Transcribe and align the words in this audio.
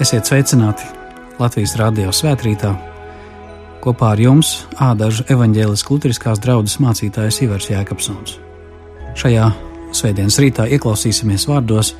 Esiet 0.00 0.24
sveicināti 0.24 0.86
Latvijas 1.36 1.74
Rādio 1.76 2.08
svētkrītā. 2.16 2.70
Kopā 3.84 4.14
ar 4.14 4.20
jums 4.22 4.54
ādažu 4.80 5.26
evaņģēlis 5.28 5.82
Lutriskās 5.90 6.40
draudzes 6.40 6.78
mācītājs 6.80 7.42
Ivars 7.44 7.68
Jēkabsons. 7.68 8.38
Šajā 9.20 9.50
svētdienas 9.92 10.38
rītā 10.40 10.64
ieklausīsimies 10.72 11.44
vārdos, 11.50 11.90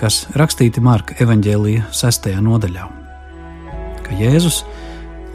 kas 0.00 0.24
rakstīti 0.34 0.82
Marka 0.82 1.14
evaņģēlīja 1.22 1.84
6. 2.00 2.26
nodaļā. 2.48 2.88
Ka 4.08 4.18
Jēzus 4.18 4.64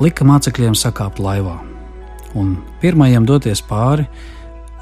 lika 0.04 0.28
mācekļiem 0.28 0.76
sakāpt 0.76 1.24
laivā 1.24 1.56
un 2.36 2.58
pirmajam 2.84 3.24
doties 3.32 3.64
pāri 3.64 4.10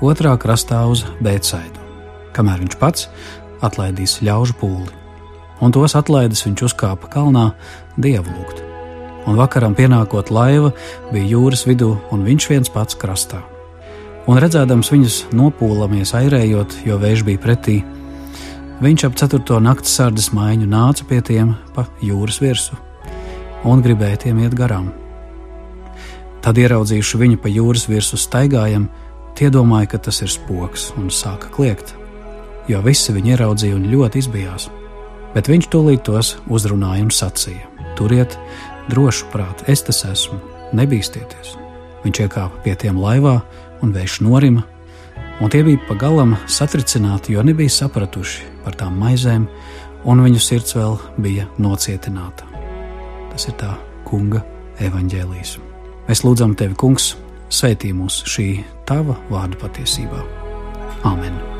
otrā 0.01 0.33
krastā 0.41 0.81
uz 0.89 1.05
Bēcaidu, 1.21 1.77
kamēr 2.33 2.65
viņš 2.65 2.81
pats 2.81 3.07
atlaidīs 3.61 4.17
ļaužu 4.25 4.57
pūli 4.65 5.02
un 5.63 5.71
tos 5.71 5.95
atlaidis 5.95 6.43
viņš 6.45 6.65
uzkāpa 6.67 7.09
kalnā 7.11 7.51
dievu 7.95 8.27
lūgt. 8.35 8.61
Un 9.23 9.39
vakaram 9.39 9.75
pienākot 9.77 10.33
laiva 10.35 10.73
bija 11.13 11.37
jūras 11.37 11.63
vidū, 11.67 11.93
un 12.11 12.25
viņš 12.27 12.47
viens 12.51 12.71
pats 12.71 12.97
krastā. 12.99 13.39
Un 14.27 14.39
redzēdams 14.39 14.91
viņus 14.91 15.19
nopūlamies 15.35 16.13
airējot, 16.15 16.81
jo 16.87 16.97
vējš 16.99 17.23
bija 17.27 17.43
pretī, 17.43 17.77
viņš 18.83 19.07
ap 19.07 19.15
ceturto 19.19 19.59
nakts 19.63 19.95
sardzes 19.95 20.31
maiņu 20.35 20.67
nāca 20.67 21.07
pie 21.07 21.21
tiem 21.23 21.55
pa 21.75 21.87
jūras 22.03 22.41
virsmu 22.43 22.79
un 23.63 23.79
gribēja 23.83 24.25
tiem 24.25 24.43
iet 24.43 24.55
garām. 24.59 24.91
Tad 26.43 26.59
ieraudzījuši 26.59 27.19
viņu 27.21 27.39
pa 27.39 27.51
jūras 27.51 27.87
virsmu 27.87 28.19
staigājam, 28.19 28.89
tie 29.39 29.47
domāja, 29.47 29.93
ka 29.93 30.03
tas 30.09 30.19
ir 30.25 30.31
spoks 30.31 30.89
un 30.99 31.07
sāka 31.07 31.47
kliegt, 31.55 31.95
jo 32.67 32.83
visi 32.83 33.15
viņu 33.15 33.37
ieraudzīja 33.37 33.79
un 33.79 33.87
ļoti 33.91 34.19
izbijās 34.19 34.67
bet 35.33 35.49
viņš 35.51 35.69
tūlīt 35.73 36.05
tos 36.07 36.35
uzrunāja 36.47 37.05
un 37.05 37.11
sacīja: 37.13 37.67
Turiet 37.97 38.37
drošu 38.89 39.29
prātu, 39.33 39.65
es 39.67 39.83
tas 39.85 40.03
esmu, 40.09 40.39
nebīsties. 40.75 41.55
Viņš 42.03 42.23
iekāpa 42.25 42.63
pie 42.65 42.75
tiem 42.75 42.99
laivā, 42.99 43.39
un 43.83 43.93
vējš 43.95 44.19
norima, 44.25 44.65
un 45.39 45.51
tie 45.51 45.63
bija 45.63 45.81
pagalam 45.87 46.35
satricināti, 46.47 47.35
jo 47.35 47.43
nebija 47.43 47.71
sapratuši 47.71 48.49
par 48.65 48.77
tām 48.79 48.99
maizēm, 48.99 49.47
un 50.03 50.23
viņu 50.25 50.41
sirds 50.43 50.75
vēl 50.77 50.97
bija 51.17 51.47
nocietināta. 51.61 52.47
Tas 53.31 53.47
ir 53.49 53.57
tā 53.59 53.73
kunga 54.07 54.43
evaņģēlijas. 54.83 55.57
Mēs 56.09 56.25
lūdzam 56.27 56.57
tevi, 56.59 56.75
kungs, 56.75 57.13
sveitī 57.53 57.93
mūs 57.95 58.23
šī 58.27 58.47
tava 58.89 59.17
vārda 59.31 59.59
patiesībā. 59.63 60.23
Āmen! 61.07 61.52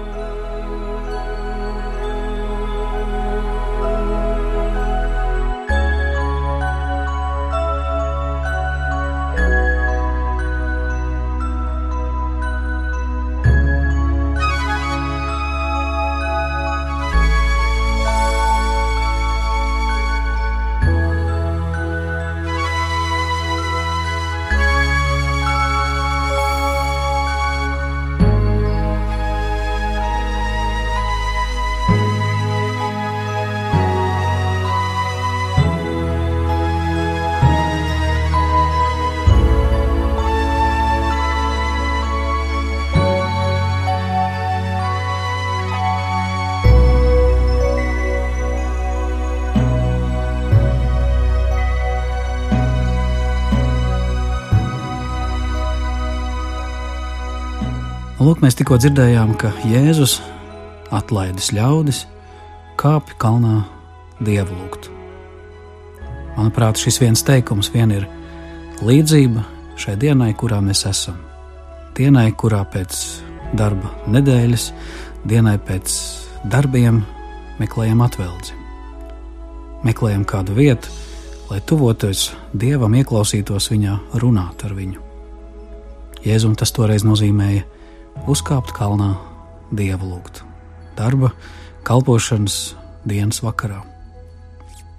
Lūk, 58.23 58.39
mēs 58.39 58.56
tikko 58.56 58.78
dzirdējām, 58.79 59.34
ka 59.35 59.50
Jēzus 59.67 60.13
atlaidis 60.95 61.50
ļaudis, 61.51 61.97
kāpj 62.79 63.17
kalnā 63.19 63.66
dievu 64.23 64.56
lūgt. 64.56 64.88
Manuprāt, 66.38 66.79
šis 66.79 67.01
viens 67.01 67.25
teikums 67.28 67.67
vien 67.73 67.91
ir 67.91 68.06
līdzība 68.79 69.44
šai 69.75 69.97
dienai, 70.00 70.29
kurā 70.39 70.61
mēs 70.63 70.85
esam. 70.88 71.17
Dienai, 71.97 72.29
kurā 72.31 72.61
pēc 72.63 73.01
darba 73.59 73.91
nedēļas, 74.16 74.69
dienai 75.28 75.57
pēc 75.59 76.00
darbiem 76.47 77.03
meklējam 77.59 78.05
atveldzi. 78.07 78.55
Meklējam 79.84 80.23
kādu 80.23 80.55
vietu, 80.61 80.95
lai 81.51 81.59
tuvotos 81.59 82.29
dievam, 82.55 82.95
ieklausītos 83.03 83.67
viņā, 83.75 84.00
runāt 84.23 84.63
ar 84.63 84.79
viņu. 84.79 85.03
Jēzum 86.23 86.55
tas 86.55 86.72
toreiz 86.72 87.03
nozīmēja 87.03 87.72
uzkāpt 88.29 88.74
kalnā, 88.75 89.13
dievu 89.74 90.13
lūgt, 90.13 90.44
darba, 90.97 91.31
kalpošanas 91.88 92.75
dienas 93.07 93.41
vakarā. 93.44 93.81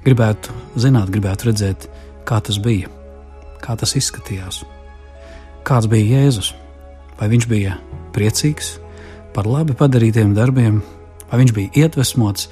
Gribētu 0.05 0.53
zināt, 0.77 1.09
gribētu 1.13 1.49
redzēt, 1.49 1.89
kā 2.29 2.41
tas 2.45 2.59
bija, 2.61 2.91
kā 3.65 3.77
tas 3.81 3.97
izskatījās. 3.97 4.65
Kāds 5.65 5.89
bija 5.89 6.19
Jēzus? 6.19 6.53
Vai 7.17 7.31
viņš 7.33 7.47
bija 7.49 7.79
priecīgs 8.13 8.75
par 9.33 9.47
labi 9.49 9.77
padarītiem 9.79 10.35
darbiem, 10.37 10.83
vai 11.31 11.41
viņš 11.41 11.55
bija 11.57 11.85
iedvesmots 11.85 12.51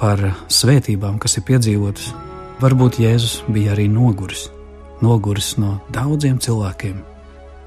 par 0.00 0.22
svētībām, 0.48 1.18
kas 1.20 1.36
ir 1.36 1.44
piedzīvotas? 1.50 2.14
Varbūt 2.62 3.00
Jēzus 3.02 3.42
bija 3.52 3.74
arī 3.74 3.90
noguris, 3.92 4.46
noguris 5.04 5.54
no 5.60 5.78
daudziem 5.92 6.40
cilvēkiem, 6.40 7.02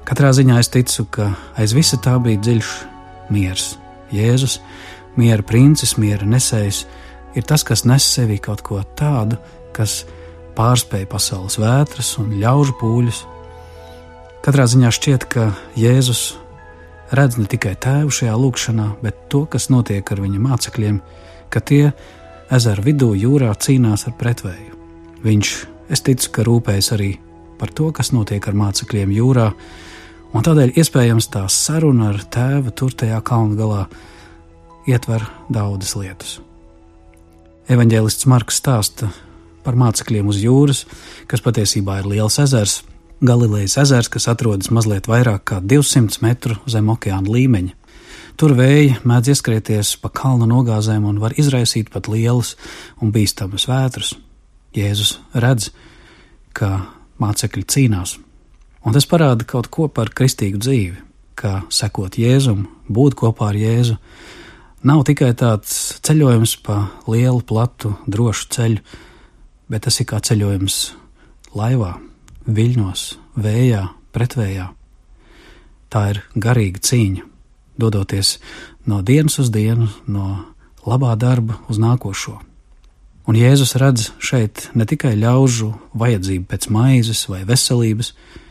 Katrā 0.04 0.34
ziņā 0.36 0.58
es 0.60 0.68
ticu, 0.68 1.06
ka 1.08 1.30
aiz 1.56 1.72
visa 1.72 1.96
tā 1.96 2.18
bija 2.20 2.36
dziļš 2.36 2.70
miers. 3.32 3.70
Jēzus, 4.12 4.58
miera 5.16 5.42
princis, 5.42 5.94
miera 5.96 6.26
nesējs, 6.28 6.82
ir 7.32 7.46
tas, 7.48 7.64
kas 7.64 7.86
nes 7.88 8.04
sevī 8.04 8.36
kaut 8.42 8.60
ko 8.66 8.82
tādu, 8.98 9.38
kas 9.72 10.02
pārspēj 10.58 11.06
pasaules 11.08 11.56
vētras 11.56 12.10
un 12.20 12.34
ļaužu 12.36 12.76
pūļus. 12.82 13.22
Katrā 14.44 14.66
ziņā 14.68 14.90
šķiet, 14.92 15.24
ka 15.32 15.46
Jēzus 15.80 16.34
redz 17.16 17.40
ne 17.40 17.48
tikai 17.48 17.72
tēvu 17.80 18.12
šajā 18.12 18.34
lūkšanā, 18.36 18.90
bet 19.00 19.24
to, 19.32 19.46
kas 19.48 19.70
notiek 19.72 20.04
ar 20.12 20.20
viņa 20.20 20.42
mācekļiem, 20.50 21.00
ka 21.48 21.64
tie 21.64 21.94
ezera 22.52 22.84
vidū 22.84 23.14
jūrā 23.16 23.54
cīnās 23.56 24.04
ar 24.10 24.18
pretvēju. 24.20 24.76
Viņš, 25.24 25.56
es 25.88 26.04
ticu, 26.04 26.28
ka 26.28 26.44
rūpējas 26.44 26.92
arī 26.98 27.14
par 27.56 27.72
to, 27.72 27.88
kas 27.96 28.12
notiek 28.12 28.44
ar 28.44 28.60
mācekļiem 28.60 29.16
jūrā, 29.16 29.48
Un 30.34 30.42
tādēļ 30.42 30.72
iespējams 30.80 31.28
tā 31.30 31.44
saruna 31.52 32.08
ar 32.10 32.24
tēvu 32.34 32.72
tur 32.74 32.94
tajā 32.98 33.20
kalnu 33.22 33.54
galā 33.58 33.84
ietver 34.90 35.22
daudzas 35.46 35.94
lietas. 35.94 36.32
Evanģēlists 37.70 38.26
Marks 38.28 38.58
stāsta 38.58 39.12
par 39.64 39.78
mācekļiem 39.78 40.26
uz 40.28 40.40
jūras, 40.42 40.82
kas 41.30 41.44
patiesībā 41.44 42.00
ir 42.02 42.10
liels 42.10 42.40
ezers, 42.42 42.82
Galilejas 43.24 43.78
ezers, 43.80 44.10
kas 44.10 44.26
atrodas 44.28 44.68
mazliet 44.74 45.06
vairāk 45.08 45.46
kā 45.48 45.60
200 45.62 46.18
metru 46.20 46.58
zem 46.68 46.90
okeāna 46.92 47.30
līmeņa. 47.30 47.78
Tur 48.34 48.56
vēja 48.58 48.98
mēdz 49.06 49.30
ieskrieties 49.36 49.94
pa 50.02 50.10
kalnu 50.10 50.50
nogāzēm 50.50 51.06
un 51.06 51.22
var 51.22 51.38
izraisīt 51.38 51.94
pat 51.94 52.10
lielas 52.10 52.56
un 53.00 53.14
bīstamas 53.14 53.68
vētras. 53.70 54.16
Jēzus 54.74 55.20
redz, 55.38 55.70
ka 56.52 56.82
mācekļi 57.22 57.64
cīnās 57.70 58.18
Un 58.84 58.92
tas 58.92 59.06
parāda 59.08 59.46
kaut 59.48 59.70
ko 59.72 59.86
par 59.88 60.10
kristīgu 60.12 60.58
dzīvi, 60.60 60.98
kā 61.40 61.62
sekot 61.72 62.18
Jēzum, 62.20 62.66
būt 62.92 63.16
kopā 63.16 63.48
ar 63.48 63.56
Jēzu. 63.56 63.96
Nav 64.84 65.06
tikai 65.08 65.30
tāds 65.40 65.96
ceļojums 66.04 66.58
pa 66.66 66.76
lielu, 67.08 67.40
platu, 67.48 67.94
drošu 68.04 68.50
ceļu, 68.52 68.82
bet 69.72 69.86
tas 69.86 69.96
ir 70.02 70.08
kā 70.10 70.20
ceļojums 70.20 70.78
laivā, 71.56 71.94
viļņos, 72.44 73.06
vējā, 73.40 73.86
pretvējā. 74.12 74.68
Tā 75.88 76.04
ir 76.12 76.20
garīga 76.36 76.84
cīņa, 76.84 77.24
dodoties 77.80 78.36
no 78.84 79.00
dienas 79.00 79.40
uz 79.40 79.48
dienu, 79.54 79.88
no 80.04 80.44
labā 80.84 81.16
darba 81.16 81.56
uz 81.72 81.80
nākošo. 81.80 82.36
Un 83.24 83.40
Jēzus 83.40 83.78
redz 83.80 84.10
šeit 84.20 84.68
ne 84.76 84.84
tikai 84.84 85.16
ļaužu 85.16 85.72
vajadzību 85.96 86.50
pēc 86.50 86.68
maizes 86.68 87.24
vai 87.32 87.46
veselības, 87.48 88.12
bet 88.12 88.42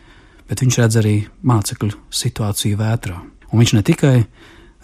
viņš 0.61 0.79
redz 0.83 0.99
arī 1.01 1.15
mācekļu 1.41 1.95
situāciju 2.13 2.77
vētrā. 2.77 3.17
Un 3.49 3.61
viņš 3.61 3.73
ne 3.77 3.83
tikai 3.85 4.15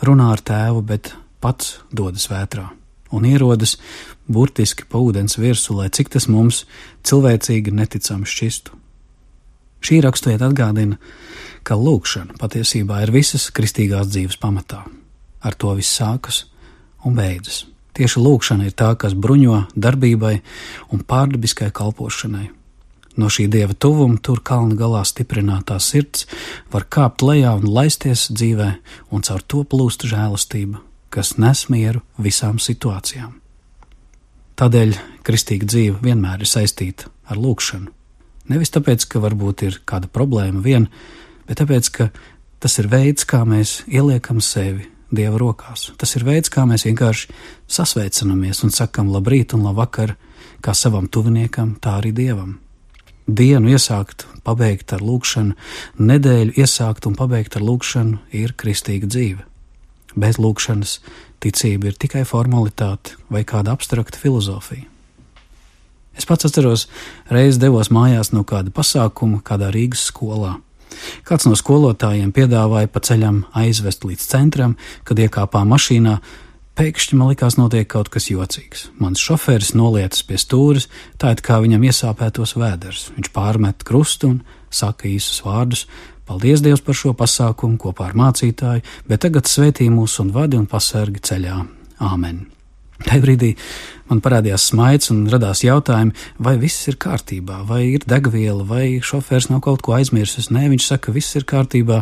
runā 0.07 0.31
ar 0.33 0.41
tēvu, 0.41 0.81
bet 0.81 1.13
pats 1.43 1.79
dodas 1.91 2.29
vētrā. 2.31 2.69
un 3.11 3.25
ierodas 3.25 3.77
burtiski 4.29 4.85
pa 4.89 5.01
ūdens 5.01 5.39
virsmu, 5.39 5.79
lai 5.81 5.89
cik 5.89 6.11
tas 6.13 6.27
mums 6.29 6.65
cilvēcīgi 7.07 7.73
neticami 7.73 8.29
šķistu. 8.29 8.75
Šī 9.79 10.01
raksturvieta 10.03 10.49
atgādina, 10.49 10.99
ka 11.63 11.77
lūkšana 11.79 12.37
patiesībā 12.39 13.01
ir 13.05 13.13
visas 13.15 13.47
kristīgās 13.55 14.11
dzīves 14.11 14.39
pamatā. 14.41 14.83
Ar 15.39 15.55
to 15.55 15.71
viss 15.77 15.95
sākas 15.95 16.43
un 17.07 17.15
beidzas. 17.15 17.63
Tieši 17.95 18.21
lūkšana 18.21 18.67
ir 18.67 18.75
tā, 18.77 18.91
kas 18.99 19.15
bruņo 19.15 19.63
darbībai 19.75 20.35
un 20.93 21.03
pārdabiskai 21.07 21.71
kalpošanai. 21.75 22.49
No 23.17 23.27
šī 23.31 23.47
dieva 23.51 23.73
tuvuma 23.73 24.19
tur 24.21 24.41
kalna 24.45 24.77
galā 24.77 25.01
stiprinātā 25.07 25.79
sirds 25.81 26.27
var 26.71 26.85
kāpt 26.85 27.23
lejā 27.25 27.55
un 27.57 27.65
laisties 27.65 28.29
dzīvē, 28.31 28.69
un 29.11 29.25
caur 29.25 29.41
to 29.41 29.63
plūst 29.65 30.05
žēlastība, 30.07 30.81
kas 31.09 31.37
nes 31.41 31.65
mieru 31.73 32.03
visām 32.21 32.61
situācijām. 32.61 33.33
Tādēļ 34.59 34.97
kristīga 35.23 35.67
dzīve 35.71 36.03
vienmēr 36.03 36.43
ir 36.43 36.51
saistīta 36.51 37.09
ar 37.31 37.39
lūkšanu. 37.39 37.89
Nevis 38.49 38.73
tāpēc, 38.73 39.05
ka 39.09 39.21
varbūt 39.23 39.65
ir 39.67 39.81
kāda 39.87 40.09
problēma 40.11 40.61
vien, 40.65 40.87
bet 41.47 41.61
tāpēc, 41.61 41.89
ka 41.95 42.09
tas 42.59 42.79
ir 42.81 42.89
veids, 42.91 43.25
kā 43.29 43.43
mēs 43.47 43.83
ieliekam 43.87 44.41
sevi 44.43 44.89
Dieva 45.09 45.39
rokās. 45.41 45.87
Tas 45.97 46.11
ir 46.19 46.25
veids, 46.27 46.51
kā 46.53 46.67
mēs 46.69 46.85
vienkārši 46.85 47.31
sasveicinamies 47.65 48.61
un 48.65 48.73
sakam 48.73 49.09
labrīt 49.09 49.55
un 49.57 49.63
labvakar, 49.65 50.13
kā 50.61 50.75
savam 50.77 51.07
tuviniekam, 51.09 51.79
tā 51.81 51.95
arī 51.97 52.11
Dievam. 52.13 52.59
Dienu 53.29 53.69
iesākt, 53.75 54.23
pabeigt 54.41 54.89
ar 54.95 55.03
lūkšanu, 55.05 55.53
nedēļu 56.01 56.55
iesākt 56.57 57.05
un 57.05 57.17
pabeigt 57.19 57.59
ar 57.59 57.65
lūkšanu 57.67 58.17
ir 58.33 58.55
kristīga 58.57 59.05
dzīve. 59.05 59.43
Bez 60.17 60.39
lūkšanas 60.41 60.95
ticība 61.43 61.91
ir 61.91 61.99
tikai 62.01 62.23
formalitāte 62.25 63.19
vai 63.29 63.43
kāda 63.45 63.75
abstrakta 63.75 64.17
filozofija. 64.17 64.87
Es 66.17 66.25
pats 66.25 66.49
atceros, 66.49 66.87
reiz 67.29 67.59
devos 67.61 67.91
mājās 67.93 68.33
no 68.33 68.41
kāda 68.47 68.73
pasākuma 68.73 69.43
kādā 69.45 69.69
Rīgas 69.75 70.07
skolā. 70.09 70.57
Kāds 71.23 71.45
no 71.45 71.53
skolotājiem 71.59 72.33
piedāvāja 72.33 72.89
pa 72.89 73.03
ceļam 73.05 73.43
aizvest 73.53 74.09
līdz 74.09 74.25
centram, 74.25 74.73
kad 75.05 75.21
iekāpā 75.21 75.61
mašīnā. 75.69 76.17
Pēkšņi 76.79 77.17
man 77.19 77.33
likās, 77.33 77.57
notiek 77.59 77.89
kaut 77.91 78.07
kas 78.07 78.29
jocīgs. 78.31 78.85
Mans 79.03 79.19
šoferis 79.19 79.73
nolietas 79.75 80.21
pie 80.23 80.37
stūres, 80.39 80.85
tā 81.19 81.33
it 81.35 81.41
kā 81.43 81.57
viņam 81.59 81.81
iesāpētos 81.89 82.53
vēders. 82.55 83.01
Viņš 83.17 83.31
pārmet 83.35 83.83
krustu 83.83 84.29
un 84.29 84.37
saka 84.71 85.09
īsus 85.11 85.41
vārdus: 85.43 85.81
Paldies 86.29 86.63
Dievs 86.63 86.85
par 86.85 86.95
šo 86.95 87.11
pasākumu 87.19 87.75
kopā 87.83 88.07
ar 88.07 88.15
mācītāju, 88.21 88.85
bet 89.11 89.25
tagad 89.25 89.51
svētī 89.51 89.89
mūs 89.91 90.15
un 90.23 90.31
vadi 90.31 90.55
un 90.55 90.69
pasargi 90.71 91.19
ceļā. 91.19 91.57
Āmen! 91.99 92.39
Tajā 93.05 93.23
brīdī 93.23 93.53
man 94.09 94.19
parādījās 94.23 94.65
smaids 94.71 95.11
un 95.13 95.21
radās 95.31 95.61
jautājumi, 95.63 96.11
vai 96.43 96.55
viss 96.59 96.89
ir 96.91 96.97
kārtībā, 96.99 97.61
vai 97.69 97.83
ir 97.93 98.03
degviela, 98.09 98.65
vai 98.67 98.99
šofērs 99.05 99.49
nav 99.51 99.61
kaut 99.63 99.83
ko 99.85 99.95
aizmirsis. 99.95 100.49
Nē, 100.51 100.65
viņš 100.73 100.87
saka, 100.89 101.13
viss 101.15 101.37
ir 101.39 101.47
kārtībā, 101.47 102.01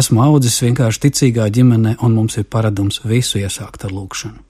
esmu 0.00 0.22
audzis 0.24 0.60
vienkārši 0.64 1.04
ticīgā 1.06 1.50
ģimenē, 1.52 1.98
un 2.06 2.16
mums 2.16 2.38
ir 2.40 2.48
paradums 2.48 3.02
visu 3.04 3.42
iesākt 3.42 3.84
ar 3.84 3.92
lūkšanu. 3.96 4.40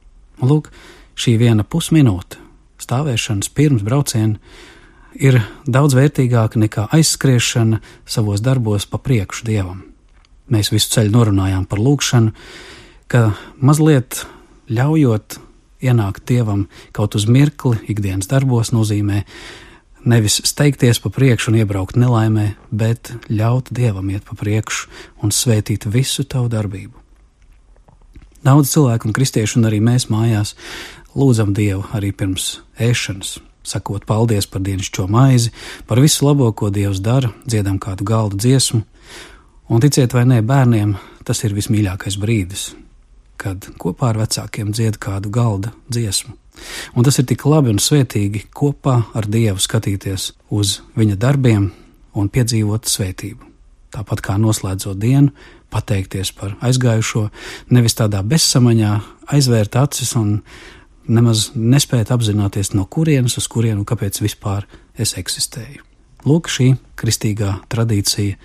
Un 0.41 0.53
lūk, 0.53 0.71
šī 1.19 1.37
viena 1.41 1.67
pusminūte 1.67 2.39
stāvēšanas 2.81 3.51
pirms 3.53 3.85
brauciena 3.85 4.39
ir 5.21 5.41
daudz 5.67 5.97
vērtīgāka 5.99 6.61
nekā 6.63 6.87
aizskriešana 6.97 7.81
savos 8.09 8.43
darbos 8.45 8.87
pa 8.89 9.01
priekšu 9.03 9.47
dievam. 9.49 9.83
Mēs 10.51 10.73
visu 10.73 10.95
ceļu 10.95 11.13
norunājām 11.15 11.67
par 11.71 11.83
lūkšanu, 11.83 12.33
ka 13.11 13.31
mazliet 13.63 14.25
ļaujot 14.71 15.39
ienākt 15.83 16.27
dievam 16.29 16.67
kaut 16.93 17.17
uz 17.19 17.27
mirkli 17.27 17.81
ikdienas 17.89 18.31
darbos 18.31 18.73
nozīmē 18.75 19.25
nevis 20.05 20.41
steigties 20.45 21.01
pa 21.01 21.11
priekšu 21.13 21.51
un 21.53 21.61
iebraukt 21.61 21.99
nelaimē, 22.01 22.55
bet 22.71 23.13
ļaut 23.29 23.69
dievam 23.75 24.09
iet 24.11 24.25
pa 24.25 24.37
priekšu 24.39 24.89
un 25.23 25.35
svētīt 25.35 25.87
visu 25.91 26.25
tavu 26.25 26.49
darbību. 26.53 26.97
Daudz 28.41 28.73
cilvēku 28.73 29.11
un 29.11 29.17
kristiešu 29.17 29.59
un 29.61 29.69
arī 29.69 29.83
mēs 29.85 30.09
mājās 30.09 30.55
lūdzam 31.13 31.53
Dievu 31.57 31.85
arī 31.97 32.13
pirms 32.17 32.61
ēšanas, 32.81 33.37
sakot 33.67 34.07
paldies 34.09 34.49
par 34.49 34.65
dienascho 34.65 35.05
maizi, 35.11 35.53
par 35.87 36.01
visu 36.01 36.25
labo, 36.25 36.49
ko 36.57 36.71
Dievs 36.73 37.03
dara, 37.05 37.35
dziedam 37.45 37.77
kādu 37.83 38.07
galdu 38.09 38.41
dziesmu, 38.41 38.81
un 39.69 39.85
ticiet 39.85 40.17
vai 40.17 40.25
nē, 40.25 40.41
bērniem 40.41 40.97
tas 41.29 41.45
ir 41.45 41.53
vismīļākais 41.59 42.17
brīdis, 42.23 42.71
kad 43.41 43.71
kopā 43.81 44.13
ar 44.13 44.21
vecākiem 44.21 44.73
dzied 44.75 44.99
kādu 45.03 45.33
galda 45.33 45.73
dziesmu. 45.89 46.37
Un 46.95 47.07
tas 47.07 47.17
ir 47.21 47.27
tik 47.31 47.47
labi 47.49 47.73
un 47.73 47.81
svētīgi 47.81 48.47
kopā 48.57 48.97
ar 49.17 49.29
Dievu 49.31 49.63
skatīties 49.63 50.33
uz 50.53 50.81
viņa 50.99 51.17
darbiem 51.21 51.71
un 52.19 52.29
piedzīvot 52.29 52.91
svētību. 52.91 53.47
Tāpat 53.91 54.23
kā 54.23 54.37
noslēdzot 54.39 54.99
dienu, 55.01 55.33
pateikties 55.71 56.33
par 56.37 56.57
aizgājušo, 56.67 57.29
nevis 57.75 57.97
tādā 57.99 58.21
bezsamaņā 58.27 58.93
aizvērt 59.35 59.79
acis 59.81 60.13
un 60.19 60.41
nemaz 61.11 61.51
nespēt 61.55 62.13
apzināties, 62.15 62.75
no 62.75 62.87
kurienes 62.87 63.39
uz 63.41 63.49
kurienu 63.51 63.83
un 63.83 63.89
kāpēc 63.89 64.21
vispār 64.23 64.67
es 64.99 65.17
eksistēju. 65.19 65.83
Lūk, 66.29 66.51
šī 66.53 66.75
kristīgā 67.01 67.57
tradīcija 67.73 68.37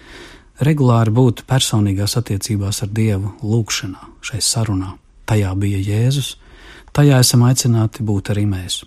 regulāri 0.64 1.12
būt 1.12 1.44
personīgās 1.50 2.16
attiecībās 2.20 2.84
ar 2.86 2.92
Dievu, 2.96 3.34
lūgšanā, 3.44 4.12
šai 4.26 4.42
sarunā. 4.44 4.96
Tajā 5.26 5.52
bija 5.60 5.82
Jēzus, 5.82 6.36
tajā 6.96 7.20
esam 7.24 7.46
aicināti 7.48 8.06
būt 8.06 8.32
arī 8.34 8.46
mēs. 8.50 8.84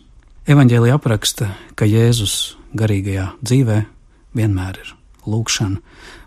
Evanģēlija 0.48 0.96
apraksta, 0.96 1.50
ka 1.76 1.88
Jēzus 1.88 2.56
garīgajā 2.78 3.26
dzīvē 3.42 3.78
vienmēr 4.38 4.80
ir 4.80 4.94
lūgšana, 5.28 5.80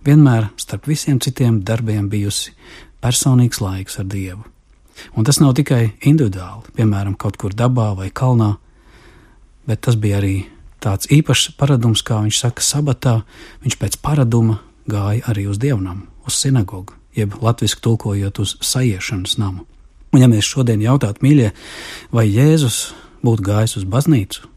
vienmēr 0.06 0.52
starp 0.62 0.90
visiem 0.92 1.20
citiem 1.24 1.62
darbiem 1.66 2.10
bijusi 2.12 2.54
personīgs 3.02 3.62
laiks 3.64 3.98
ar 4.02 4.10
Dievu. 4.12 4.44
Un 5.18 5.26
tas 5.26 5.40
nav 5.42 5.56
tikai 5.58 5.96
individuāli, 6.06 6.76
piemēram, 6.78 7.16
kaut 7.18 7.40
kur 7.42 7.56
dabā 7.58 7.92
vai 7.98 8.12
kalnā, 8.14 8.54
bet 9.66 9.82
tas 9.88 9.98
bija 9.98 10.20
arī 10.22 10.36
tāds 10.82 11.10
īpašs 11.14 11.56
paradums, 11.58 12.04
kā 12.06 12.20
viņš 12.22 12.42
saka, 12.44 12.66
sabatā. 12.66 13.16
Viņš 13.64 13.78
pēc 13.82 13.98
paraduma 14.04 14.60
gāja 14.90 15.26
arī 15.32 15.48
uz 15.52 15.60
dievnamu, 15.62 16.08
uz 16.28 16.38
sinagogu, 16.38 16.96
jeb 17.16 17.36
latviešu 17.42 17.82
tulkojot 17.82 18.40
uz 18.44 18.56
sajiešanas 18.62 19.38
namu. 19.42 19.66
Un, 20.12 20.20
ja 20.20 20.28
mēs 20.28 20.48
šodien 20.48 20.82
jautātu, 20.84 21.24
mīļie, 21.24 21.52
vai 22.12 22.26
Jēzus 22.28 22.92
būtu 23.24 23.46
gājis 23.48 23.78
uz 23.80 23.86
baznīcu, 23.88 24.50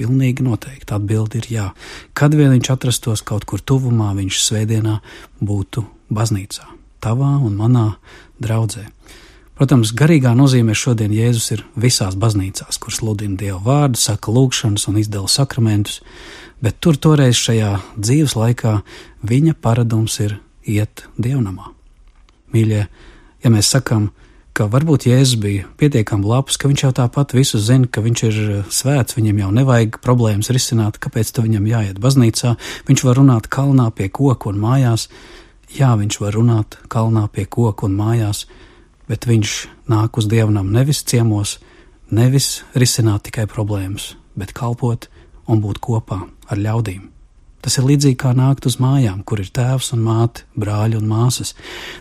pilnīgi 0.00 0.44
noteikti 0.44 0.96
atbildi 0.96 1.40
ir 1.40 1.48
jā. 1.52 1.66
Kad 2.16 2.36
vien 2.36 2.52
viņš 2.52 2.72
atrastos 2.74 3.24
kaut 3.26 3.46
kur 3.48 3.62
tuvumā, 3.64 4.12
viņš 4.18 4.42
svētdienā 4.44 4.98
būtu 5.40 5.84
baznīcā, 6.12 6.68
tavā 7.04 7.36
un 7.40 7.56
manā 7.60 7.86
draudzē. 8.42 8.86
Protams, 9.60 9.90
garīgā 9.92 10.30
nozīmē 10.32 10.72
šodien 10.72 11.12
Jēzus 11.12 11.50
ir 11.52 11.64
visās 11.76 12.14
baznīcās, 12.16 12.78
kur 12.80 12.94
sludina 12.96 13.36
Dieva 13.36 13.58
vārdu, 13.60 14.00
saka 14.00 14.32
lūgšanas 14.32 14.86
un 14.88 14.96
izdala 15.02 15.28
sakramentus, 15.28 15.98
bet 16.62 16.78
tur 16.80 16.96
toreiz 16.96 17.38
šajā 17.40 17.74
dzīves 17.96 18.36
laikā 18.36 18.80
viņa 19.26 19.56
paradums 19.60 20.18
ir 20.20 20.38
iet 20.68 21.04
dievnamā. 21.18 21.72
Mīļie, 22.54 22.86
ja 23.44 23.52
mēs 23.52 23.70
sakām, 23.72 24.10
ka 24.56 24.66
varbūt 24.68 25.06
Jēzus 25.08 25.38
bija 25.40 25.68
pietiekami 25.80 26.26
labs, 26.26 26.58
ka 26.60 26.68
viņš 26.68 26.82
jau 26.84 26.92
tāpat 26.98 27.34
visu 27.36 27.60
zina, 27.62 27.88
ka 27.88 28.02
viņš 28.04 28.22
ir 28.28 28.40
eh, 28.40 28.64
svēts, 28.68 29.16
viņam 29.16 29.44
jau 29.44 29.50
nevajag 29.60 30.00
problēmas 30.04 30.50
risināt, 30.52 30.98
kāpēc 31.02 31.32
tam 31.32 31.46
viņam 31.48 31.68
jāiet 31.70 32.00
baznīcā, 32.02 32.56
viņš 32.88 33.04
var 33.06 33.20
runāt 33.20 33.48
kalnā 33.52 33.90
pie 33.94 34.10
koka 34.12 34.50
un 34.50 34.60
mājās. 34.60 35.08
Jā, 35.70 35.94
viņš 35.96 36.18
var 36.20 36.34
runāt 36.34 36.80
kalnā 36.90 37.28
pie 37.30 37.46
koka 37.46 37.86
un 37.86 37.94
mājās, 37.94 38.44
bet 39.08 39.28
viņš 39.30 39.54
nāk 39.90 40.18
uz 40.18 40.26
dievnam 40.30 40.72
nevis 40.74 41.04
ciemos, 41.06 41.60
nevis 42.10 42.64
risināt 42.74 43.28
tikai 43.28 43.46
problēmas, 43.50 44.16
bet 44.34 44.52
kalpot 44.56 45.06
un 45.50 45.62
būt 45.64 45.80
kopā 45.82 46.22
ar 46.50 46.60
ļaudīm. 46.60 47.08
Tas 47.60 47.76
ir 47.76 47.84
līdzīgi 47.84 48.16
kā 48.22 48.30
nākt 48.32 48.64
uz 48.70 48.78
mājām, 48.80 49.20
kur 49.28 49.42
ir 49.42 49.50
tēvs 49.52 49.92
un 49.92 50.00
māte, 50.06 50.46
brāļi 50.56 50.96
un 50.96 51.08
māsas. 51.10 51.52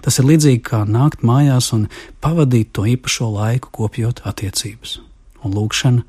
Tas 0.06 0.22
ir 0.22 0.29
līdzīgi 0.29 0.62
kā 0.70 0.86
nākt 0.88 1.25
mājās 1.27 1.74
un 1.75 1.89
pavadīt 2.24 2.72
to 2.72 2.86
īpašo 2.88 3.27
laiku, 3.34 3.72
kopjot 3.75 4.24
attiecības. 4.29 5.00
Un 5.44 5.56
lūkšana 5.58 6.06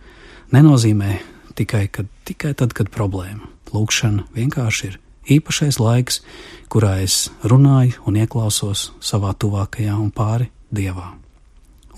nenozīmē 0.55 1.17
tikai, 1.59 1.89
kad, 1.91 2.07
tikai 2.31 2.55
tad, 2.55 2.77
kad 2.79 2.93
problēma. 2.95 3.51
Lūkšana 3.75 4.29
vienkārši 4.39 4.93
ir 4.93 5.01
īpašais 5.31 5.81
laiks, 5.83 6.23
kurā 6.71 7.01
es 7.03 7.27
runāju 7.43 8.07
un 8.07 8.19
ieklausos 8.23 8.91
savā 9.03 9.35
tuvākajā 9.35 9.99
un 9.99 10.15
pāri 10.15 10.51
dievā. 10.71 11.11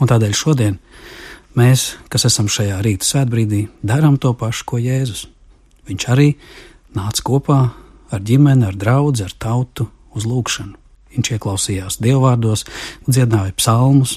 Un 0.00 0.08
tādēļ 0.08 0.32
šodien 0.36 0.80
mēs, 1.58 1.96
kas 2.12 2.26
esam 2.28 2.48
šajā 2.52 2.80
rīta 2.84 3.06
svētbrīdī, 3.08 3.66
darām 3.86 4.18
to 4.20 4.32
pašu, 4.38 4.66
ko 4.68 4.80
Jēzus. 4.82 5.26
Viņš 5.88 6.06
arī 6.12 6.28
nāca 6.96 7.24
kopā 7.26 7.58
ar 8.12 8.22
ģimeni, 8.22 8.66
ar 8.68 8.78
draugu, 8.78 9.24
ar 9.24 9.34
tautu 9.38 9.88
uz 10.16 10.28
lūgšanu. 10.28 10.78
Viņš 11.12 11.34
ieklausījās 11.36 11.98
dievvvārdos, 12.00 12.64
dziedāja 13.04 13.52
psalmus 13.58 14.16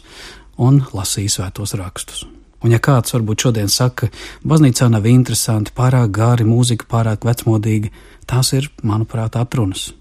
un 0.62 0.80
lasīja 0.96 1.40
svētos 1.40 1.76
rakstus. 1.76 2.24
Un 2.64 2.72
ja 2.74 2.80
kāds 2.82 3.14
varbūt 3.14 3.46
šodien 3.46 3.70
saka, 3.70 4.10
baznīcā 4.48 4.88
nav 4.90 5.06
interesanti, 5.10 5.74
pārāk 5.76 6.14
gāri, 6.16 6.48
mūzika 6.48 6.88
pārāk 6.90 7.28
vecmodīga, 7.28 7.92
tās 8.26 8.54
ir, 8.58 8.72
manuprāt, 8.82 9.36
atrunas. 9.38 9.92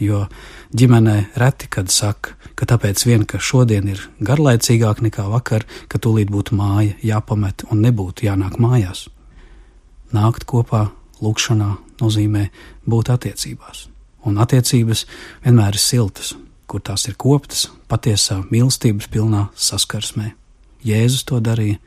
Jo 0.00 0.24
ģimenē 0.74 1.16
reti 1.38 1.68
kad 1.70 1.90
saka, 1.92 2.34
ka 2.58 2.66
tāpēc 2.66 3.04
vien, 3.06 3.24
ka 3.26 3.38
šodien 3.38 3.86
ir 3.92 4.00
garlaicīgāk 4.18 5.04
nekā 5.06 5.26
vakar, 5.30 5.66
ka 5.88 6.00
tūlīt 6.02 6.32
būtu 6.34 6.56
māja 6.58 6.96
jāpamet 7.02 7.66
un 7.70 7.82
nebūtu 7.84 8.26
jānāk 8.26 8.58
mājās. 8.58 9.06
Nākt 10.14 10.46
kopā 10.50 10.88
lūkšanā 11.22 11.70
nozīmē 12.02 12.48
būt 12.90 13.10
attiecībās, 13.14 13.86
un 14.26 14.40
attiecības 14.42 15.06
vienmēr 15.44 15.78
ir 15.78 15.82
siltas, 15.82 16.34
kur 16.66 16.82
tās 16.82 17.06
ir 17.06 17.14
koptas 17.20 17.68
patiesā 17.90 18.40
mīlestības 18.50 19.10
pilnā 19.12 19.46
saskarsmē. 19.54 20.32
Jēzus 20.84 21.24
to 21.28 21.38
darīja, 21.40 21.78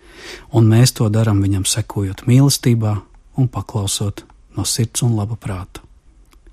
un 0.55 0.69
mēs 0.71 0.95
to 0.97 1.09
darām 1.13 1.43
viņam 1.43 1.67
sekojot 1.69 2.23
mīlestībā 2.25 2.95
un 3.37 3.49
paklausot 3.51 4.23
no 4.57 4.65
sirds 4.65 5.03
un 5.05 5.13
laba 5.19 5.37
prāta. 5.37 5.83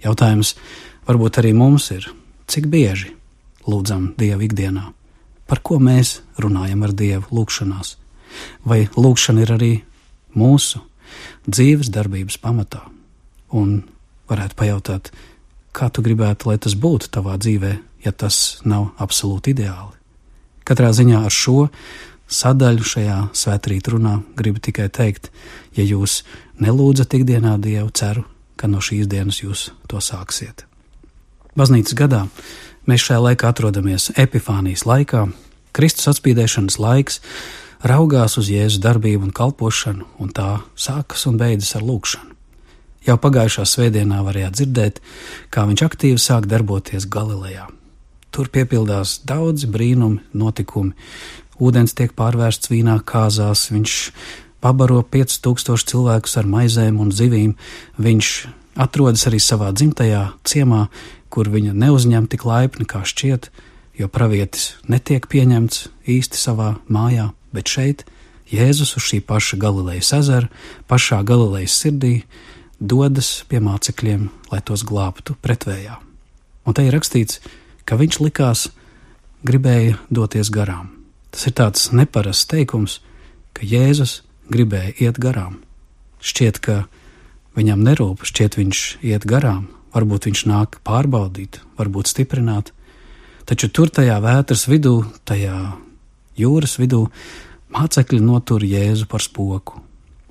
Jautājums 0.04 0.52
varbūt 1.08 1.40
arī 1.40 1.52
mums 1.56 1.90
ir, 1.94 2.08
cik 2.50 2.68
bieži 2.72 3.12
lūdzam 3.68 4.12
Dievu 4.20 4.46
ikdienā, 4.48 4.90
par 5.48 5.60
ko 5.64 5.78
mēs 5.80 6.18
runājam 6.40 6.84
ar 6.84 6.92
Dievu 6.96 7.40
lūgšanās, 7.40 7.96
vai 8.64 8.84
lūgšana 8.96 9.44
ir 9.44 9.54
arī 9.54 9.72
mūsu 10.36 10.82
dzīves 11.46 11.92
darbības 11.94 12.38
pamatā, 12.42 12.82
un 13.54 13.82
varētu 14.30 14.58
pajautāt, 14.58 15.10
kā 15.74 15.90
tu 15.90 16.04
gribētu, 16.04 16.48
lai 16.50 16.58
tas 16.58 16.76
būtu 16.78 17.10
tavā 17.12 17.36
dzīvē, 17.40 17.74
ja 18.04 18.12
tas 18.12 18.60
nav 18.64 18.92
absolūti 19.00 19.54
ideāli. 19.54 19.94
Katrā 20.64 20.90
ziņā 20.96 21.24
ar 21.26 21.34
šo 21.34 21.68
sadaļu 22.30 22.86
šajā 22.88 23.18
svētkrīt 23.36 23.88
runā, 23.92 24.18
gribu 24.36 24.62
tikai 24.64 24.88
teikt, 24.88 25.30
ja 25.76 25.84
jūs 25.84 26.22
nelūdzat 26.62 27.18
ikdienā 27.20 27.58
Dievu, 27.60 27.90
ceru, 27.92 28.24
ka 28.56 28.70
no 28.70 28.80
šīs 28.80 29.10
dienas 29.10 29.42
jūs 29.42 29.68
to 29.90 30.00
sāksiet. 30.00 30.64
Baznīcas 31.54 31.94
gadā 31.94 32.24
mēs 32.90 33.04
šajā 33.06 33.20
laikā 33.28 33.50
atrodamies 33.52 34.08
Epifānijas 34.18 34.82
laikā, 34.90 35.28
Kristus 35.74 36.08
atspīdēšanas 36.10 36.80
laiks, 36.82 37.20
raugās 37.86 38.34
uz 38.40 38.50
Jēzus 38.50 38.82
darbību 38.82 39.28
un 39.28 39.34
kalpošanu, 39.34 40.08
un 40.18 40.32
tā 40.34 40.64
sākas 40.74 41.28
un 41.30 41.38
beidzas 41.38 41.76
ar 41.78 41.86
lūgšanu. 41.86 42.34
Jau 43.06 43.16
pagājušā 43.20 43.68
svētdienā 43.68 44.18
varējāt 44.26 44.58
dzirdēt, 44.58 45.00
kā 45.54 45.66
viņš 45.68 45.84
aktīvi 45.86 46.18
sāk 46.18 46.48
darboties 46.50 47.06
Galilejā. 47.06 47.68
Tur 48.34 48.50
piepildās 48.50 49.20
daudzi 49.22 49.68
brīnumi, 49.70 50.24
notikumi, 50.34 50.96
ūdens 51.62 51.94
tiek 51.94 52.16
pārvērsts 52.18 52.72
vīnā 52.72 52.98
kāzās, 53.06 53.68
viņš 53.70 53.98
pabaro 54.64 55.04
5000 55.06 55.90
cilvēkus 55.92 56.38
ar 56.40 56.50
maizēm 56.50 56.98
un 56.98 57.14
zivīm, 57.14 57.54
viņš 58.00 58.30
atrodas 58.80 59.28
arī 59.28 59.38
savā 59.38 59.70
dzimtajā 59.76 60.24
ciemā, 60.48 60.88
kur 61.34 61.50
viņa 61.50 61.74
neuzņem 61.74 62.28
tik 62.30 62.46
laipni 62.46 62.86
kā 62.86 63.02
šķiet, 63.02 63.50
jo 63.98 64.06
pravietis 64.10 64.74
netiek 64.86 65.26
pieņemts 65.30 65.88
īsti 66.14 66.38
savā 66.38 66.76
mājā, 66.86 67.32
bet 67.54 67.70
šeit 67.70 68.04
Jēzus 68.54 68.92
uz 68.98 69.02
šī 69.08 69.18
paša 69.24 69.58
Galilejas 69.58 70.12
ezera, 70.14 70.50
pašā 70.86 71.22
Galilejas 71.26 71.74
sirdī, 71.80 72.22
dodas 72.78 73.42
pie 73.48 73.58
mācekļiem, 73.64 74.28
lai 74.52 74.60
tos 74.62 74.84
glābtu 74.86 75.34
pretvējā. 75.42 75.96
Un 76.68 76.76
te 76.76 76.84
ir 76.86 76.94
rakstīts, 76.94 77.40
ka 77.88 77.96
viņš 77.98 78.20
likās 78.20 78.68
gribēja 79.48 79.98
doties 80.12 80.52
garām. 80.52 80.92
Tas 81.32 81.48
ir 81.48 81.56
tāds 81.56 81.88
neparasts 81.92 82.46
teikums, 82.52 83.00
ka 83.56 83.66
Jēzus 83.66 84.20
gribēja 84.52 84.94
iet 85.08 85.18
garām. 85.18 85.58
Šķiet, 86.24 86.60
ka 86.60 86.84
viņam 87.56 87.82
nerūp, 87.84 88.22
šķiet, 88.28 88.60
viņš 88.60 88.84
iet 89.02 89.26
garām, 89.28 89.66
varbūt 89.94 90.28
viņš 90.28 90.44
nāk 90.50 90.78
pārbaudīt, 90.86 91.60
varbūt 91.78 92.10
stiprināt, 92.10 92.72
taču 93.48 93.70
tur 93.70 93.92
tajā 93.94 94.18
vētras 94.24 94.66
vidū, 94.70 95.04
tajā 95.28 95.56
jūras 96.40 96.78
vidū, 96.80 97.06
mācekļi 97.74 98.20
notur 98.22 98.64
Jēzu 98.66 99.08
par 99.10 99.22
spoku. 99.22 99.82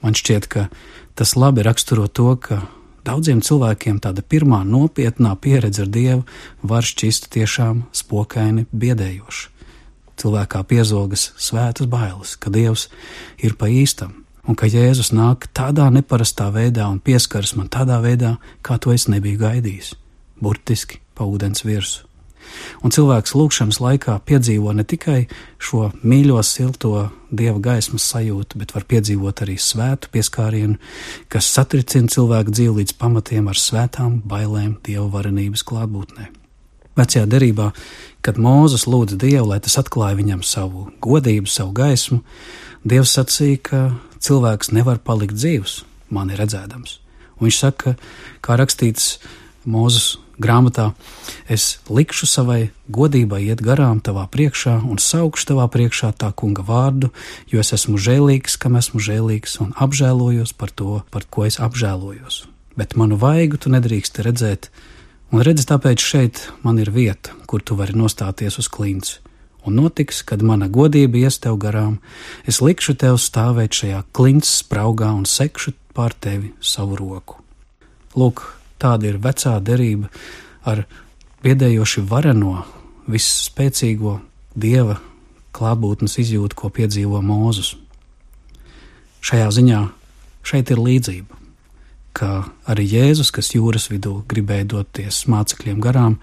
Man 0.04 0.18
šķiet, 0.20 0.48
ka 0.52 0.68
tas 1.16 1.36
labi 1.40 1.64
raksturo 1.64 2.10
to, 2.12 2.34
ka 2.36 2.64
daudziem 3.08 3.44
cilvēkiem 3.44 4.02
tāda 4.04 4.24
pirmā 4.24 4.64
nopietnā 4.68 5.36
pieredze 5.40 5.86
ar 5.86 5.92
Dievu 5.92 6.24
var 6.64 6.84
šķist 6.88 7.32
tiešām 7.34 7.86
spokaini 7.96 8.68
biedējoša. 8.72 9.50
Cilvēkā 10.20 10.60
piezogas 10.70 11.32
svētas 11.42 11.90
bailes, 11.90 12.36
ka 12.38 12.52
Dievs 12.54 12.90
ir 13.42 13.56
pa 13.58 13.72
īstam 13.72 14.23
un 14.48 14.58
ka 14.60 14.68
Jēzus 14.68 15.14
nāk 15.16 15.48
tādā 15.56 15.90
neparastā 15.94 16.50
veidā 16.54 16.88
un 16.92 17.00
pieskaras 17.04 17.56
man 17.60 17.70
tādā 17.72 18.00
veidā, 18.04 18.38
kā 18.62 18.80
to 18.80 18.94
es 18.96 19.08
nebiju 19.12 19.40
gaidījis, 19.46 19.94
burtiski 20.42 21.00
pa 21.16 21.28
ūdens 21.30 21.66
virsmu. 21.68 22.10
Un 22.84 22.92
cilvēks 22.92 23.34
lūkšanas 23.40 23.80
laikā 23.82 24.18
piedzīvo 24.28 24.74
ne 24.76 24.84
tikai 24.84 25.24
šo 25.64 25.88
mīļo, 26.04 26.42
silto 26.44 27.08
dieva 27.32 27.58
gaismas 27.64 28.06
sajūtu, 28.12 28.60
bet 28.60 28.76
var 28.76 28.86
piedzīvot 28.92 29.46
arī 29.46 29.56
svētu 29.58 30.12
pieskārienu, 30.14 30.78
kas 31.32 31.50
satricina 31.56 32.12
cilvēku 32.12 32.54
dzīvi 32.54 32.82
līdz 32.82 32.98
pamatiem 33.00 33.48
ar 33.50 33.60
svētām 33.60 34.20
bailēm 34.28 34.76
dieva 34.86 35.08
varenības 35.16 35.64
klātbūtnē. 35.72 36.30
Vecajā 37.00 37.26
derībā 37.26 37.72
Kad 38.24 38.38
Mūzes 38.40 38.86
lūdza 38.88 39.18
Dievu, 39.20 39.50
lai 39.50 39.58
tas 39.60 39.74
atklāja 39.82 40.16
viņam 40.16 40.46
savu 40.48 40.86
godību, 41.04 41.50
savu 41.52 41.74
gaismu, 41.76 42.22
Dievs 42.84 43.14
sacīja, 43.16 43.60
ka 43.64 43.80
cilvēks 44.24 44.74
nevar 44.76 45.00
palikt 45.00 45.38
dzīvs, 45.38 45.82
mani 46.14 46.38
redzēdams. 46.40 47.00
Un 47.40 47.48
viņš 47.48 47.60
saka, 47.60 47.96
kā 48.44 48.58
rakstīts 48.60 49.18
Mūzes 49.64 50.18
grāmatā, 50.44 50.90
es 51.48 51.78
likšu 51.88 52.28
savai 52.28 52.74
godībai 52.92 53.40
iet 53.46 53.62
garām 53.64 54.02
tavā 54.04 54.26
priekšā 54.28 54.82
un 54.84 55.00
saukšu 55.00 55.54
tavā 55.54 55.70
priekšā 55.72 56.12
tā 56.20 56.34
kunga 56.36 56.66
vārdu, 56.68 57.14
jo 57.48 57.64
es 57.64 57.72
esmu 57.78 57.96
žēlīgs, 57.96 58.58
kam 58.60 58.76
esmu 58.76 59.00
žēlīgs 59.00 59.62
un 59.64 59.72
apžēlojos 59.80 60.52
par 60.60 60.76
to, 60.76 61.00
par 61.16 61.24
ko 61.32 61.48
es 61.48 61.62
apžēlojos. 61.64 62.44
Bet 62.76 62.98
manu 63.00 63.16
vaigu 63.22 63.62
tu 63.62 63.72
nedrīkst 63.72 64.20
redzēt, 64.26 64.68
Un 65.34 65.42
redzi, 65.42 65.64
tāpēc 65.66 65.98
šeit 65.98 66.40
man 66.62 66.78
ir 66.78 66.92
vieta, 66.94 67.32
kur 67.50 67.64
tu 67.66 67.74
vari 67.74 67.96
nostāties 67.98 68.60
uz 68.62 68.68
klints. 68.70 69.16
Un 69.64 69.78
notiks, 69.80 70.22
kad 70.28 70.44
mana 70.44 70.68
godība 70.68 71.22
ies 71.24 71.40
tev 71.40 71.58
garām, 71.62 72.00
es 72.48 72.60
likšu 72.64 72.98
tev 73.00 73.20
stāvēt 73.22 73.76
šajā 73.80 74.02
klints 74.16 74.52
spraugā 74.64 75.12
un 75.16 75.24
sekšu 75.30 75.74
pār 75.96 76.16
tevi 76.20 76.52
savu 76.62 77.00
roku. 77.00 77.40
Lūk, 78.20 78.44
tāda 78.82 79.12
ir 79.12 79.22
vecā 79.24 79.56
derība 79.64 80.12
ar 80.68 80.84
biedējoši 81.46 82.04
vareno, 82.10 82.64
visspēcīgo 83.08 84.18
dieva 84.56 85.00
klātbūtnes 85.56 86.20
izjūtu, 86.24 86.58
ko 86.58 86.72
piedzīvo 86.74 87.22
Mūzus. 87.24 87.76
Šajā 89.24 89.48
ziņā 89.56 89.86
šeit 90.44 90.72
ir 90.74 90.84
līdzība 90.84 91.44
ka 92.14 92.46
arī 92.70 92.86
Jēzus, 92.88 93.32
kas 93.34 93.52
jūras 93.56 93.90
vidū 93.92 94.22
gribēja 94.30 94.68
doties 94.76 95.24
mācekļiem 95.32 95.82
garām, 95.84 96.20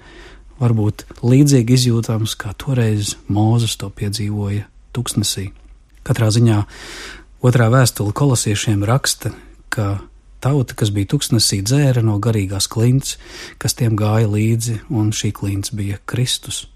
varbūt 0.60 1.06
līdzīgi 1.24 1.76
izjūtams, 1.76 2.36
kā 2.38 2.52
toreiz 2.60 3.16
Mūzes 3.32 3.78
to 3.80 3.90
piedzīvoja 3.90 4.66
tuksnesī. 4.96 5.50
Katrā 6.06 6.30
ziņā 6.32 6.62
otrā 7.44 7.68
vēstule 7.72 8.14
kolosiešiem 8.16 8.84
raksta, 8.88 9.32
ka 9.72 10.00
tauta, 10.40 10.76
kas 10.76 10.92
bija 10.94 11.12
tuksnesī, 11.14 11.60
dzēra 11.64 12.02
no 12.04 12.18
garīgās 12.22 12.68
klints, 12.70 13.16
kas 13.60 13.76
tiem 13.76 13.96
gāja 13.98 14.28
līdzi, 14.30 14.80
un 14.88 15.12
šī 15.16 15.32
klints 15.36 15.72
bija 15.76 16.00
Kristus. 16.08 16.66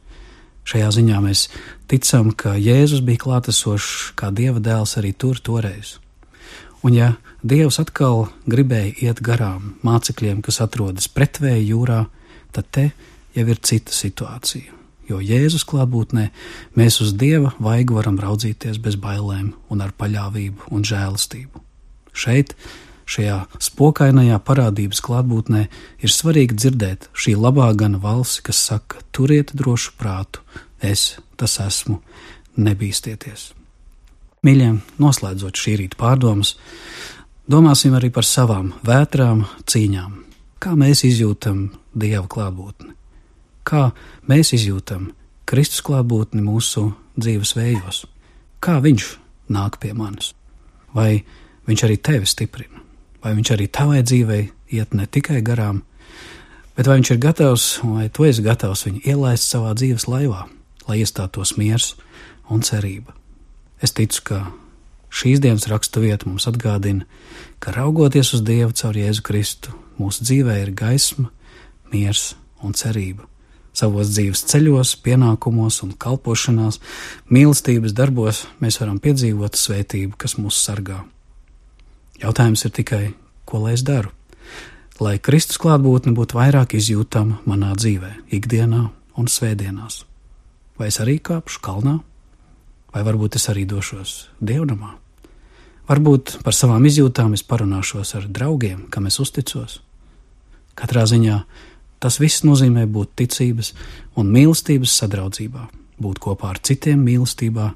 Šajā 0.64 0.88
ziņā 0.96 1.20
mēs 1.20 1.48
ticam, 1.92 2.30
ka 2.32 2.54
Jēzus 2.56 3.04
bija 3.04 3.20
klātesošs 3.26 4.14
kā 4.16 4.30
Dieva 4.32 4.62
dēls 4.64 4.96
arī 5.00 5.12
tur 5.12 5.40
toreiz. 5.40 5.98
Un 6.84 6.96
ja 6.96 7.14
Dievs 7.44 7.80
atkal 7.80 8.26
gribēja 8.48 8.94
iet 9.08 9.20
garām 9.24 9.74
mācekļiem, 9.84 10.40
kas 10.44 10.60
atrodas 10.64 11.08
pretvēja 11.12 11.60
jūrā, 11.64 11.98
tad 12.52 12.68
te 12.72 12.86
jau 13.34 13.46
ir 13.48 13.60
cita 13.62 13.94
situācija. 13.94 14.72
Jo 15.08 15.18
Jēzus 15.20 15.66
klātbūtnē 15.68 16.30
mēs 16.78 17.00
uz 17.04 17.12
Dieva 17.20 17.52
vaigu 17.60 17.98
varam 17.98 18.16
raudzīties 18.20 18.78
bez 18.80 18.96
bailēm 18.96 19.52
un 19.68 19.82
ar 19.84 19.92
paļāvību 19.98 20.70
un 20.72 20.86
žēlastību. 20.86 21.60
Šeit, 22.14 22.54
šajā 23.04 23.42
spokainajā 23.60 24.38
parādības 24.46 25.02
klātbūtnē, 25.04 25.66
ir 26.00 26.14
svarīgi 26.14 26.56
dzirdēt 26.56 27.10
šī 27.12 27.36
labā 27.36 27.68
gana 27.76 28.00
valsi, 28.00 28.40
kas 28.46 28.62
saka: 28.70 29.02
turiet 29.12 29.52
drošu 29.52 29.92
prātu, 30.00 30.40
es 30.80 31.18
tas 31.36 31.58
esmu, 31.60 32.00
nebīsties! 32.56 33.52
Mīļie, 34.44 34.74
noslēdzot 35.00 35.56
šī 35.56 35.78
rīta 35.80 36.00
pārdomas, 36.00 36.54
domāsim 37.48 37.96
arī 37.96 38.10
par 38.12 38.24
savām 38.28 38.74
vētrām, 38.84 39.46
cīņām. 39.68 40.20
Kā 40.60 40.76
mēs 40.80 41.04
izjūtam 41.04 41.70
Dieva 41.92 42.24
klātbūtni? 42.28 42.92
Kā 43.64 43.94
mēs 44.28 44.52
izjūtam 44.52 45.08
Kristus 45.48 45.80
klātbūtni 45.86 46.42
mūsu 46.44 46.90
dzīves 47.16 47.54
vējos? 47.56 48.02
Kā 48.60 48.76
Viņš 48.84 49.06
nāk 49.48 49.78
pie 49.80 49.94
manis? 49.96 50.34
Vai 50.94 51.24
viņš 51.64 51.84
arī 51.86 51.96
tevi 51.96 52.28
stiprina? 52.28 52.82
Vai 53.24 53.32
viņš 53.38 53.54
arī 53.54 53.68
tavai 53.72 54.02
dzīvei 54.04 54.42
iet 54.76 54.92
ne 54.94 55.08
tikai 55.08 55.40
garām, 55.40 55.80
bet 56.76 56.88
vai 56.88 56.98
viņš 57.00 57.14
ir 57.14 57.22
gatavs, 57.24 57.66
vai 57.88 58.10
tu 58.12 58.28
esi 58.28 58.44
gatavs 58.44 58.84
viņu 58.84 59.00
ielaist 59.08 59.48
savā 59.48 59.72
dzīves 59.72 60.08
laivā, 60.12 60.44
lai 60.84 61.00
iestātos 61.00 61.56
miers 61.56 61.94
un 62.52 62.60
cerība? 62.60 63.16
Es 63.80 63.96
ticu, 63.96 64.20
ka 64.28 64.44
šīs 65.08 65.40
dienas 65.40 65.70
rakstu 65.72 66.04
vieta 66.04 66.28
mums 66.28 66.44
atgādina, 66.50 67.08
ka 67.64 67.72
raugoties 67.72 68.36
uz 68.36 68.44
Dievu 68.44 68.76
caur 68.76 68.96
Jēzu 68.96 69.24
Kristu, 69.24 69.76
mūsu 69.96 70.28
dzīvē 70.28 70.60
ir 70.66 70.74
gaisma, 70.76 71.30
miers 71.92 72.34
un 72.60 72.76
cerība 72.76 73.24
savos 73.74 74.12
dzīves 74.14 74.44
ceļos, 74.50 74.94
pienākumos 75.04 75.80
un 75.86 75.92
kalpošanās, 75.98 76.80
mīlestības 77.34 77.94
darbos 77.96 78.44
mēs 78.62 78.80
varam 78.80 79.00
piedzīvot 79.02 79.58
svētību, 79.58 80.14
kas 80.18 80.38
mūs 80.38 80.60
sargā. 80.62 81.02
Jautājums 82.22 82.64
ir 82.64 82.74
tikai, 82.74 83.04
ko 83.44 83.64
lai 83.64 83.74
es 83.74 83.82
daru? 83.86 84.14
Lai 85.02 85.18
Kristus 85.18 85.58
klātbūtne 85.58 86.14
būtu 86.14 86.38
vairāk 86.38 86.76
izjūtama 86.78 87.40
manā 87.50 87.72
dzīvē, 87.74 88.12
ikdienā 88.38 88.84
un 89.18 89.30
svētdienās. 89.30 90.04
Vai 90.78 90.90
es 90.90 91.00
arī 91.02 91.18
kāpšu 91.18 91.62
kalnā, 91.62 91.98
vai 92.94 93.02
varbūt 93.06 93.38
es 93.38 93.48
arī 93.50 93.66
došos 93.66 94.14
dievnamā? 94.38 94.94
Varbūt 95.90 96.38
par 96.46 96.56
savām 96.56 96.86
izjūtām 96.88 97.34
es 97.36 97.42
parunāšos 97.44 98.14
ar 98.16 98.28
draugiem, 98.30 98.86
kam 98.88 99.10
es 99.10 99.18
uzticos. 99.20 99.80
Katrā 100.78 101.04
ziņā 101.10 101.42
Tas 102.00 102.20
viss 102.20 102.44
nozīmē 102.44 102.86
būt 102.90 103.14
ticības 103.16 103.72
un 104.20 104.30
mīlestības 104.34 104.98
sadraudzībā, 105.00 105.66
būt 106.00 106.20
kopā 106.20 106.52
ar 106.52 106.60
citiem 106.60 107.04
mīlestībā 107.06 107.70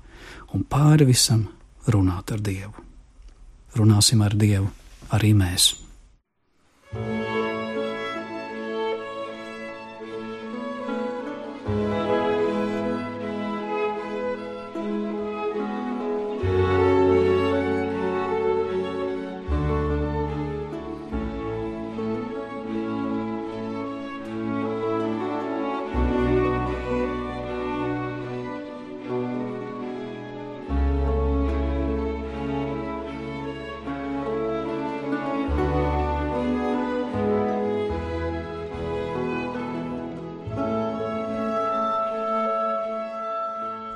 un 0.54 0.64
pāri 0.68 1.08
visam 1.08 1.46
runāt 1.88 2.32
ar 2.34 2.42
Dievu. 2.44 2.75
Runāsim 3.78 4.25
ar 4.25 4.37
Dievu 4.37 4.68
arī 5.14 5.34
mēs. 5.37 5.88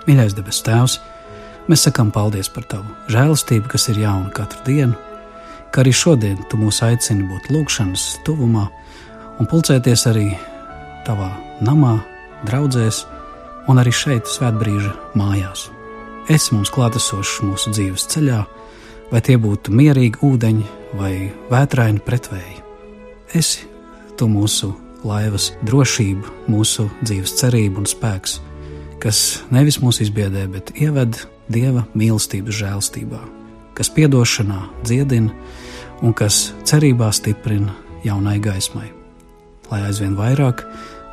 Mīļais 0.02 0.34
debes 0.34 0.58
Tēvs, 0.66 0.96
mēs 1.70 1.84
sakām 1.86 2.10
paldies 2.14 2.48
par 2.50 2.64
Tavu 2.70 2.90
žēlastību, 3.12 3.68
kas 3.70 3.86
ir 3.92 4.00
jauna 4.02 4.32
katru 4.34 4.64
dienu, 4.66 4.96
ka 5.70 5.84
arī 5.84 5.92
šodien 5.94 6.40
Tu 6.50 6.58
mūs 6.58 6.82
aicini 6.82 7.28
būt 7.30 7.52
lūgšanas 7.54 8.06
tuvumā 8.26 8.66
un 9.38 9.50
pulcēties 9.50 10.06
arī 10.10 10.26
Tavā 11.06 11.30
namā, 11.62 11.96
draudzēs 12.46 13.04
un 13.70 13.78
arī 13.78 13.94
šeit 13.94 14.26
svētbrīža 14.30 14.92
mājās. 15.18 15.68
Esi 16.30 16.54
mums 16.54 16.70
klātesošs 16.74 17.40
mūsu 17.46 17.70
dzīves 17.74 18.06
ceļā, 18.10 18.42
vai 19.10 19.20
tie 19.22 19.38
būtu 19.38 19.74
mierīgi 19.74 20.22
ūdeņi 20.26 20.68
vai 20.98 21.14
vētraini 21.50 22.02
pretvēji. 22.02 22.62
Esi 23.38 23.68
Tu 24.18 24.26
mūsu 24.28 24.74
laivas 25.08 25.52
drošība, 25.66 26.28
mūsu 26.52 26.90
dzīves 27.02 27.38
cerība 27.38 27.80
un 27.80 27.88
spēks 27.90 28.40
kas 29.02 29.42
nevis 29.50 29.80
mūs 29.82 29.98
izbiedē, 30.04 30.46
bet 30.52 30.70
ieved 30.78 31.18
dieva 31.52 31.84
mīlestības 31.98 32.54
žēlstībā, 32.60 33.20
kas 33.76 33.90
piedošanā 33.90 34.60
dziedina 34.86 35.32
un 36.02 36.14
kas 36.14 36.52
cerībā 36.68 37.10
stiprina 37.14 37.74
jaunai 38.06 38.38
gaismai. 38.42 38.88
Lai 39.72 39.82
aizvien 39.88 40.14
vairāk 40.18 40.62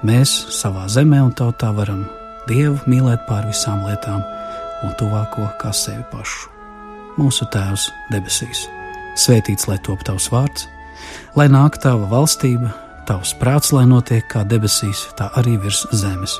mēs 0.06 0.32
savā 0.54 0.86
zemē 0.91 1.23
un 1.25 1.36
tautā 1.36 1.71
varam 1.75 2.06
Dievu 2.49 2.80
mīlēt 2.89 3.28
pār 3.28 3.45
visām 3.45 3.84
lietām 3.86 4.23
un 4.86 4.93
tuvāko 4.97 5.52
kā 5.62 5.69
sevi 5.75 6.02
pašu. 6.10 6.47
Mūsu 7.19 7.45
Tēvs 7.54 7.89
debesīs, 8.13 8.63
svētīts 9.19 9.67
lai 9.69 9.78
top 9.86 10.02
tavs 10.08 10.32
vārds, 10.34 10.65
lai 11.38 11.49
nāk 11.52 11.78
tava 11.84 12.10
valstība, 12.10 12.71
tavs 13.10 13.36
prāts, 13.41 13.73
lai 13.75 13.86
notiek 13.89 14.25
kā 14.32 14.45
debesīs, 14.47 15.06
tā 15.19 15.30
arī 15.38 15.60
virs 15.62 15.86
zemes 15.93 16.39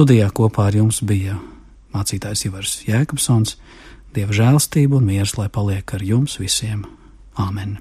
Studijā 0.00 0.30
kopā 0.32 0.70
ar 0.70 0.76
jums 0.78 1.02
bija 1.04 1.34
mācītājs 1.92 2.46
Ivars 2.48 2.70
Jēkabsons. 2.86 3.58
Dieva 4.16 4.32
žēlstība 4.32 4.96
un 4.96 5.04
miers 5.10 5.36
lai 5.36 5.50
paliek 5.52 5.92
ar 5.92 6.00
jums 6.00 6.38
visiem. 6.40 6.86
Āmen! 7.36 7.76